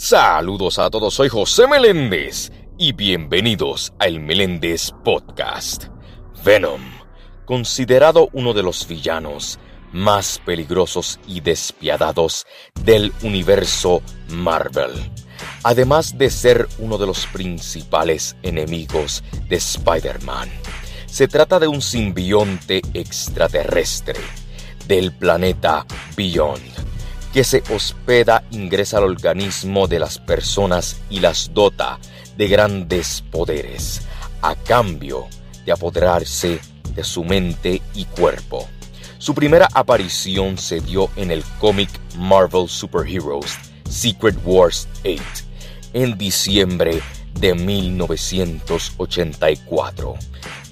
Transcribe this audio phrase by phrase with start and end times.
[0.00, 5.86] Saludos a todos, soy José Meléndez y bienvenidos al Meléndez Podcast.
[6.44, 6.80] Venom,
[7.44, 9.58] considerado uno de los villanos
[9.92, 12.46] más peligrosos y despiadados
[12.84, 14.92] del universo Marvel,
[15.64, 20.48] además de ser uno de los principales enemigos de Spider-Man.
[21.06, 24.20] Se trata de un simbionte extraterrestre
[24.86, 25.84] del planeta
[26.16, 26.77] Beyond
[27.32, 31.98] que se hospeda ingresa al organismo de las personas y las dota
[32.36, 34.02] de grandes poderes,
[34.42, 35.26] a cambio
[35.64, 36.60] de apoderarse
[36.94, 38.68] de su mente y cuerpo.
[39.18, 45.22] Su primera aparición se dio en el cómic Marvel Superheroes Secret Wars 8
[45.92, 47.02] en diciembre
[47.34, 50.14] de 1984,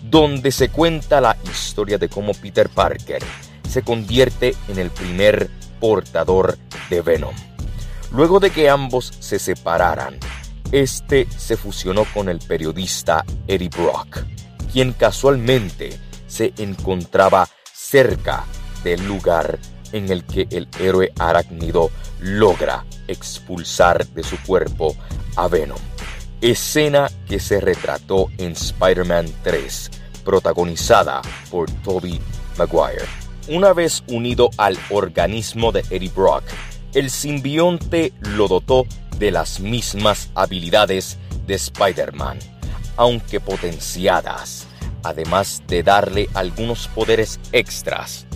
[0.03, 3.25] donde se cuenta la historia de cómo Peter Parker
[3.69, 6.59] se convierte en el primer portador
[6.91, 7.35] de Venom.
[8.13, 10.19] Luego de que ambos se separaran,
[10.73, 14.25] este se fusionó con el periodista Eddie Brock,
[14.73, 18.45] quien casualmente se encontraba cerca
[18.83, 19.59] del lugar
[19.93, 21.91] en el que el héroe arácnido
[22.21, 24.95] logra expulsar de su cuerpo
[25.37, 25.79] a Venom.
[26.41, 29.91] Escena que se retrató en Spider-Man 3,
[30.25, 32.21] protagonizada por Tobey
[32.59, 33.26] Maguire.
[33.49, 36.43] Una vez unido al organismo de Eddie Brock,
[36.95, 38.87] el simbionte lo dotó
[39.19, 41.17] de las mismas habilidades
[41.47, 42.41] de Spider-Man,
[42.97, 44.67] aunque potenciadas,
[45.05, 48.27] además de darle algunos poderes extras,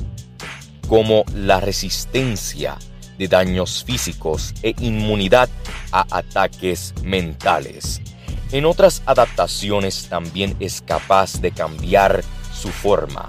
[0.86, 2.78] como la resistencia
[3.18, 5.48] de daños físicos e inmunidad
[5.90, 8.00] a ataques mentales.
[8.52, 12.22] En otras adaptaciones también es capaz de cambiar
[12.52, 13.28] su forma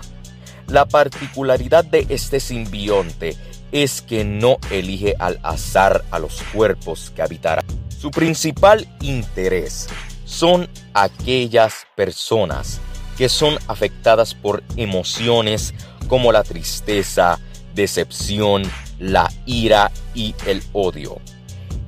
[0.72, 3.36] la particularidad de este simbionte
[3.74, 7.62] es que no elige al azar a los cuerpos que habitará.
[7.90, 9.88] Su principal interés
[10.26, 12.80] son aquellas personas
[13.18, 15.74] que son afectadas por emociones
[16.08, 17.38] como la tristeza,
[17.76, 18.64] decepción,
[18.98, 21.20] la ira y el odio.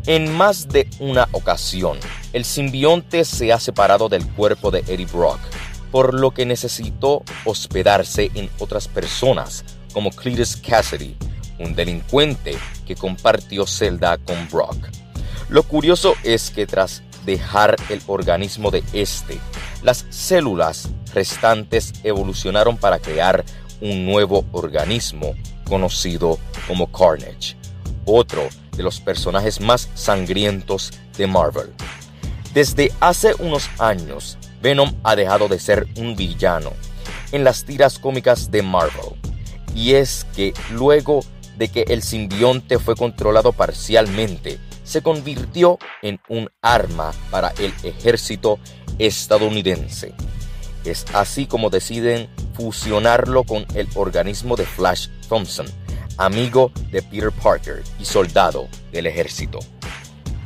[0.06, 1.97] En más de una ocasión,
[2.34, 5.40] el simbionte se ha separado del cuerpo de Eddie Brock
[5.94, 11.16] por lo que necesitó hospedarse en otras personas, como Cletus Cassidy,
[11.59, 14.88] un delincuente que compartió celda con Brock.
[15.50, 19.38] Lo curioso es que tras dejar el organismo de este,
[19.84, 23.46] las células restantes evolucionaron para crear
[23.80, 27.56] un nuevo organismo conocido como Carnage,
[28.06, 31.72] otro de los personajes más sangrientos de Marvel.
[32.52, 36.72] Desde hace unos años, Venom ha dejado de ser un villano
[37.34, 39.19] en las tiras cómicas de Marvel.
[39.75, 41.19] Y es que luego
[41.57, 48.57] de que el simbionte fue controlado parcialmente, se convirtió en un arma para el ejército
[49.00, 50.13] estadounidense.
[50.85, 55.66] Es así como deciden fusionarlo con el organismo de Flash Thompson,
[56.18, 59.59] amigo de Peter Parker y soldado del ejército.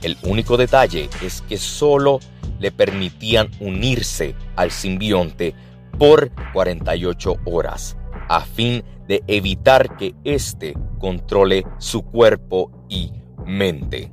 [0.01, 2.19] El único detalle es que solo
[2.59, 5.53] le permitían unirse al simbionte
[5.97, 7.97] por 48 horas,
[8.29, 13.11] a fin de evitar que éste controle su cuerpo y
[13.45, 14.11] mente.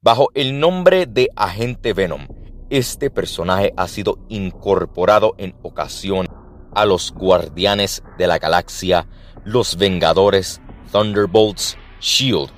[0.00, 2.26] Bajo el nombre de Agente Venom,
[2.70, 6.26] este personaje ha sido incorporado en ocasión
[6.74, 9.06] a los Guardianes de la Galaxia,
[9.44, 10.60] los Vengadores,
[10.92, 12.50] Thunderbolts, Shield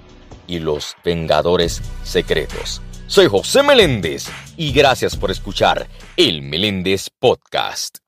[0.46, 2.82] y los Vengadores Secretos.
[3.10, 7.98] Soy José Meléndez y gracias por escuchar el Meléndez Podcast.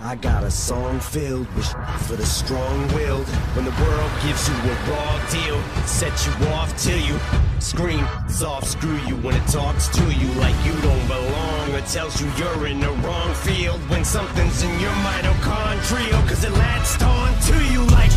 [0.00, 1.68] I got a song filled with
[2.08, 3.28] for the strong-willed.
[3.54, 7.16] When the world gives you a raw deal, set you off till you
[7.60, 12.20] scream soft screw you when it talks to you like you don't belong or tells
[12.20, 17.40] you you're in the wrong field when something's in your mitochondrial cause it latched on
[17.40, 18.10] to you like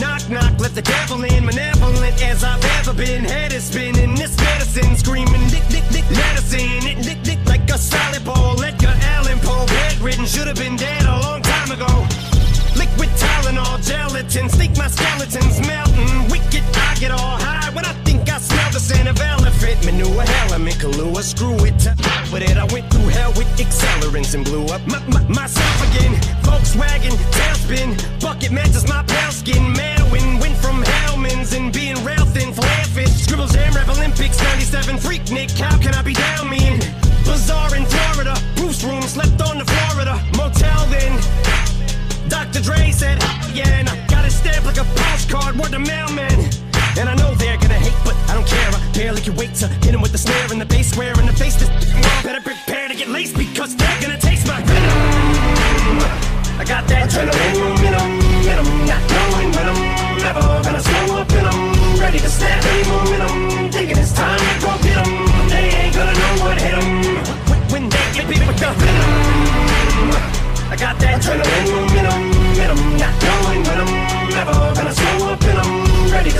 [0.00, 3.24] Knock, knock, let the devil in, malevolent as I've ever been.
[3.24, 6.82] Head is spinning, this medicine screaming, dick, dick, dick, medicine.
[6.82, 8.60] It dick, dick, like a salad bowl.
[8.62, 12.06] Edgar Allan Poe, bedridden, should have been dead a long time ago.
[12.74, 16.28] Liquid Tylenol, gelatin, sneak my skeletons melting.
[16.28, 20.22] Wicked, I get all high when I think I smell the scent of elephant manure.
[20.22, 21.78] Hell, I'm in Kahlua, screw it.
[22.32, 26.14] With it, I went through hell with accelerants and blew up my, my, myself again.
[26.42, 29.03] Volkswagen, tailspin, bucket matches my
[45.74, 46.38] the mailman.
[46.98, 48.70] And I know they're gonna hate, but I don't care.
[48.70, 51.26] I barely can wait to hit him with the snare and the bass square in
[51.26, 51.56] the face.
[51.58, 51.68] This
[52.22, 55.98] better prepare to get laced because they're gonna taste my venom.
[56.62, 59.80] I got that adrenaline in them, not going when I'm
[60.22, 61.58] never gonna slow up in them.
[61.98, 65.10] Ready to snap any momentum, thinking it's time to go get them.
[65.50, 66.88] They ain't gonna know what hit them
[67.72, 69.12] when they get beat with the venom.
[70.70, 72.23] I got that adrenaline in.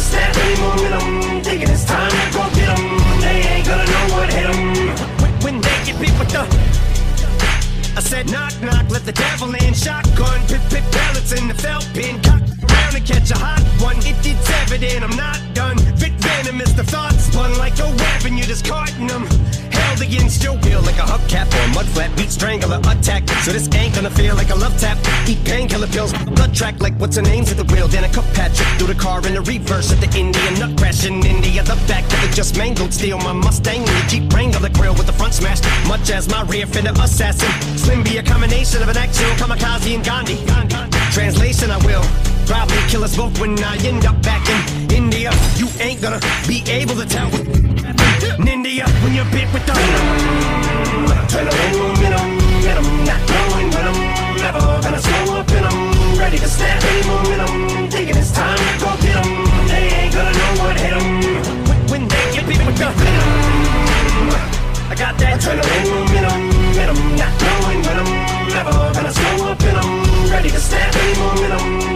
[0.09, 1.43] Snap any momentum.
[1.43, 2.85] Thinking it's time to go get 'em.
[3.21, 5.15] They ain't gonna know what hit 'em
[5.45, 6.43] when they get beat with the
[7.97, 9.73] I said knock knock, let the devil in.
[9.73, 12.21] Shotgun, pit pit pellets in the felt pin.
[12.23, 13.99] Cock around to catch a hot one.
[13.99, 15.79] It, it's evident I'm not done.
[16.01, 18.37] Fit venomous, the thoughts spun like a weapon.
[18.37, 19.25] You're just carting them.
[20.01, 22.15] Against your will like a hubcap or a mud flat.
[22.17, 23.29] Beat strangler attack.
[23.45, 24.99] So this ain't gonna feel like a love tap.
[25.29, 27.89] Eat painkiller pills, blood track like what's her name's at the wheel.
[27.89, 31.63] Danica Patrick through the car in the reverse at the Indian nut crash in India.
[31.63, 32.93] The back of it just mangled.
[32.93, 35.65] Steal my Mustang and the Jeep Wrangler grill with the front smashed.
[35.87, 37.51] Much as my rear fender assassin.
[37.79, 40.39] Slim be a combination of an actual kamikaze and Gandhi.
[41.13, 42.05] Translation, I will
[42.47, 45.31] probably kill us both when I end up back in India.
[45.57, 47.64] You ain't gonna be able to tell.
[48.39, 50.07] In India, when you're bit with the venom.
[51.07, 53.99] Adrenaline momentum, momentum, not knowing when I'm
[54.43, 57.91] never gonna slow up and I'm ready to snap any momentum.
[57.91, 59.31] Thinking it's time to go get 'em.
[59.69, 61.07] They ain't gonna know what hit 'em
[61.91, 62.89] when they get bit with the.
[64.91, 68.13] I got that adrenaline momentum, momentum, not knowing when I'm
[68.51, 71.94] never gonna slow up and I'm ready to snap any momentum.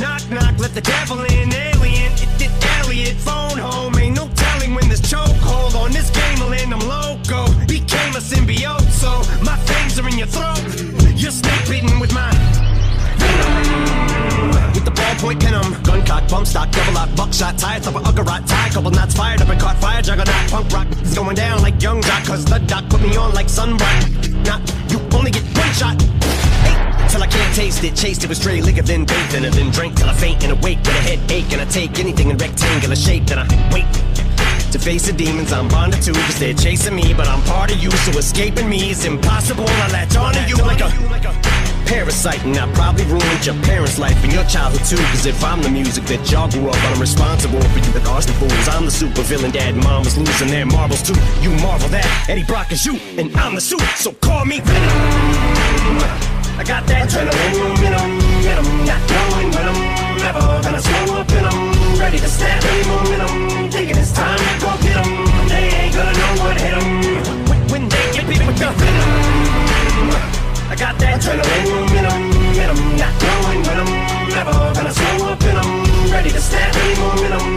[0.00, 2.12] Knock knock, let the devil in, alien.
[2.12, 3.96] It did Elliot, phone home.
[3.98, 6.72] Ain't no telling when this chokehold on this game will end.
[6.72, 9.10] I'm loco, became a symbiote, so
[9.44, 10.62] my fangs are in your throat.
[11.16, 12.30] You're snake bitten with my
[14.74, 15.82] with the ballpoint venom.
[15.82, 19.40] Gun cock, bump stock, double lock, buckshot, tire top of Uggarot, tie, couple knots fired
[19.40, 20.86] up and caught fire, juggernaut, punk rock.
[21.00, 24.04] It's going down like young jock, cause the doc put me on like sunbright.
[24.44, 24.60] Not,
[24.90, 26.13] you only get one shot.
[27.14, 29.94] Till I can't taste it, chased it with stray liquor, then bathed it, then drank
[29.94, 31.52] till I faint and awake with a headache.
[31.52, 33.86] And I take anything in rectangular shape, then I wait.
[34.72, 37.80] To face the demons I'm bonded to, cause they're chasing me, but I'm part of
[37.80, 39.62] you, so escaping me is impossible.
[39.64, 40.90] I latch onto you like a
[41.86, 44.96] parasite, and I probably ruined your parents' life and your childhood too.
[45.14, 48.02] Cause if I'm the music that y'all grew up on, I'm responsible for you, the
[48.10, 48.66] Austin fools.
[48.66, 51.14] I'm the super villain, dad and mom was losing their marbles too.
[51.42, 56.33] You marvel that Eddie Brock is you, and I'm the suit, so call me Venom.
[56.56, 59.80] I got that adrenaline momentum, momentum, not knowing when I'm
[60.22, 63.70] never gonna slow up and I'm ready to snap any momentum.
[63.70, 65.10] Thinking it's time to go get 'em.
[65.50, 66.88] They ain't gonna know what hit 'em
[67.70, 70.14] when they get beat with the venom.
[70.70, 73.92] I got that adrenaline momentum, momentum, not knowing when I'm
[74.30, 77.53] never gonna slow up and I'm ready to snap any momentum.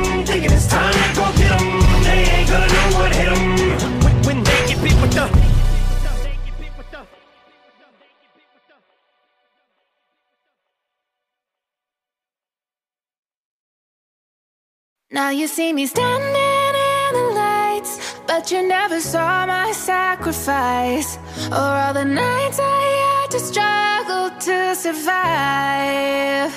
[15.09, 21.17] Now you see me standing in the lights, but you never saw my sacrifice
[21.49, 26.51] or all the nights I had to struggle to survive.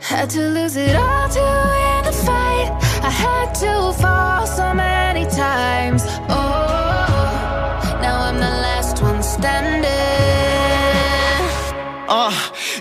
[0.00, 2.70] Had to lose it all to win the fight.
[3.00, 6.02] I had to fall so many times.
[6.30, 9.81] Oh, now I'm the last one standing.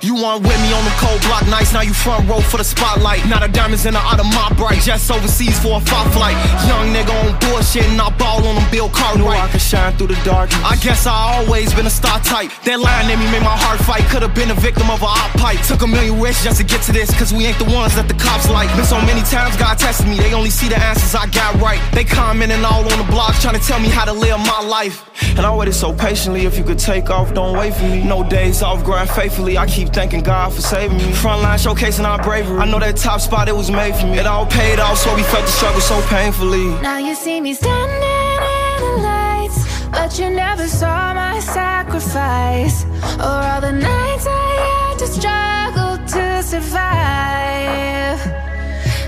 [0.03, 2.63] You weren't with me on the cold block nights, now you front row for the
[2.63, 3.25] spotlight.
[3.27, 6.37] Now the diamonds in the out of my bright, just overseas for a fight flight.
[6.67, 9.37] Young nigga on bullshit and I ball on them Bill Cartwright.
[9.37, 10.61] Know I can shine through the darkness.
[10.63, 12.51] I guess I always been a star type.
[12.65, 14.03] That line in me made my heart fight.
[14.09, 15.59] Could have been a victim of a op pipe.
[15.67, 18.07] Took a million risks just to get to this, cause we ain't the ones that
[18.07, 18.69] the cops like.
[18.75, 21.81] Been so many times God tested me, they only see the answers I got right.
[21.93, 25.10] They commenting all on the blogs trying to tell me how to live my life.
[25.37, 28.03] And I waited so patiently, if you could take off, don't wait for me.
[28.03, 29.57] No days off, grind faithfully.
[29.57, 31.05] I keep thanking God for saving me.
[31.05, 32.57] Frontline showcasing our bravery.
[32.59, 34.19] I know that top spot, it was made for me.
[34.19, 36.65] It all paid off, so we felt the struggle so painfully.
[36.81, 42.83] Now you see me standing in the lights, but you never saw my sacrifice
[43.19, 48.19] or all the nights I had to struggle to survive.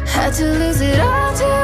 [0.07, 1.62] Had to lose it all to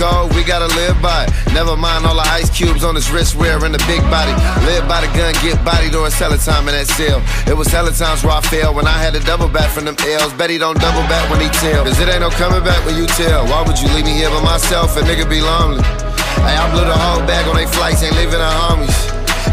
[0.00, 1.30] code, we gotta live by it.
[1.52, 4.32] Never mind all the ice cubes on his wrist wearing the big body.
[4.64, 7.20] Live by the gun, get body during hella time in that cell.
[7.44, 9.96] It was hella times where I failed when I had to double back from them
[10.00, 10.32] L's.
[10.32, 11.84] Bet he don't double back when he tell.
[11.84, 13.44] Cause it ain't no coming back when you tell.
[13.44, 14.96] Why would you leave me here by myself?
[14.96, 15.84] A nigga be lonely.
[16.48, 18.96] Hey, I blew the whole bag on they flights, ain't leaving the homies.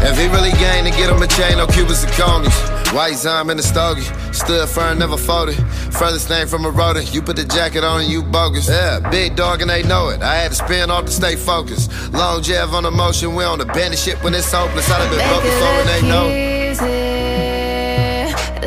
[0.00, 2.56] If he really gained to get him a chain, no Cubans and conies.
[2.92, 4.02] White Zime in the stogie,
[4.32, 5.56] stood firm, never folded.
[5.92, 8.66] Furthest thing from a rotor, you put the jacket on and you bogus.
[8.68, 10.22] Yeah, big dog and they know it.
[10.22, 11.90] I had to spin off to stay focused.
[12.12, 14.90] Long Jeff on the motion, we on the bandit shit when it's hopeless.
[14.90, 16.28] I'd have been broke before and they know.
[16.30, 16.88] Easy,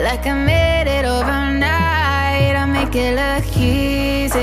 [0.01, 2.55] like I made it overnight.
[2.55, 4.41] I make it look easy,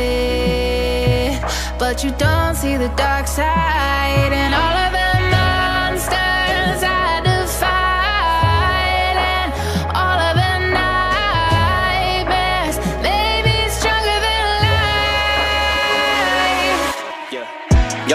[1.79, 4.78] but you don't see the dark side and all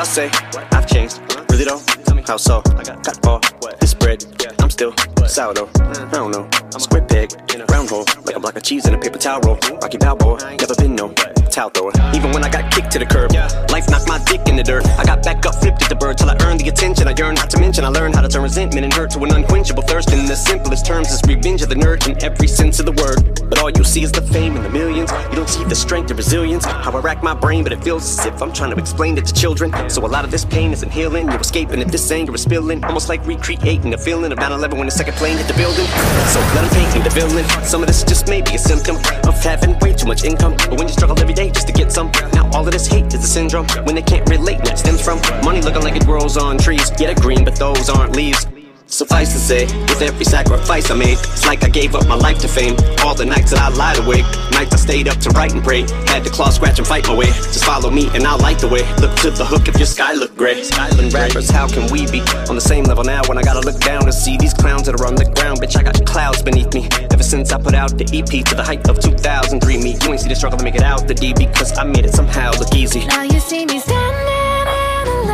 [0.04, 0.30] Y'all say
[0.74, 1.22] I've changed.
[1.50, 1.82] Really though?
[2.28, 2.62] How so?
[2.76, 3.40] I got ball.
[3.80, 4.26] This bread.
[4.60, 4.94] I'm still
[5.26, 5.70] sourdough.
[5.76, 6.50] I don't know.
[6.78, 7.32] Square peg,
[7.72, 9.58] round hole, like a block of cheese in a paper towel roll.
[9.82, 11.08] Rocky Balboa, never been no
[11.54, 11.92] towel thrower.
[12.16, 13.48] Even when I got kicked to the curb, yeah.
[13.70, 14.86] life knocked my dick in the dirt.
[14.98, 17.38] I got back up, flipped at the bird till I earned the attention I yearned.
[17.38, 20.12] Not to mention, I learned how to turn resentment and hurt to an unquenchable thirst.
[20.12, 23.48] In the simplest terms, is revenge of the nerd in every sense of the word.
[23.50, 25.12] But all you see is the fame and the millions.
[25.30, 26.66] You don't see the strength and resilience.
[26.66, 29.26] How I rack my brain, but it feels as if I'm trying to explain it
[29.28, 29.72] to children.
[29.90, 31.30] So a lot of this pain isn't healing.
[31.30, 32.84] You're escaping if this anger is spilling.
[32.84, 35.86] Almost like recreating the feeling of 9-11 when the second plane hit the building.
[36.34, 37.46] So let 'em paint me the villain.
[37.64, 38.98] Some of this just may be a symptom
[39.42, 40.56] having way too much income.
[40.58, 43.14] But when you struggle every day just to get some, now all of this hate
[43.14, 43.66] is a syndrome.
[43.86, 46.92] When they can't relate, that stems from money looking like it grows on trees.
[47.00, 48.46] Yeah, they're green, but those aren't leaves.
[48.94, 52.38] Suffice to say, with every sacrifice I made, it's like I gave up my life
[52.46, 52.76] to fame.
[53.00, 55.82] All the nights that I lied awake, nights I stayed up to write and pray.
[56.06, 57.26] Had to claw, scratch, and fight my way.
[57.26, 58.86] Just follow me and I'll light the way.
[59.02, 60.62] Look to the hook if your sky look gray.
[60.62, 63.80] Skyland rappers, how can we be on the same level now when I gotta look
[63.82, 65.60] down to see these clowns that are on the ground?
[65.60, 66.88] Bitch, I got clouds beneath me.
[67.10, 70.20] Ever since I put out the EP to the height of 2003, me, you ain't
[70.20, 72.76] see the struggle to make it out the D because I made it somehow look
[72.76, 73.08] easy.
[73.08, 75.33] Now you see me standing in the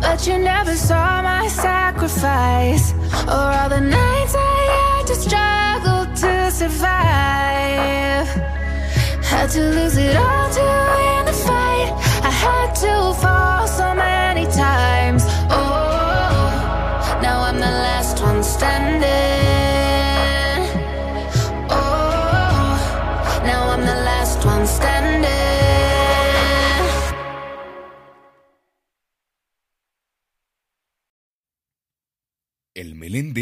[0.00, 2.92] but you never saw my sacrifice
[3.26, 8.28] or all the nights I had to struggle to survive.
[9.24, 10.62] Had to lose it all to
[10.96, 11.90] win the fight.
[12.22, 15.25] I had to fall so many times.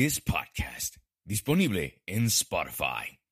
[0.04, 3.23] Meléndez Podcast, disponible en Spotify.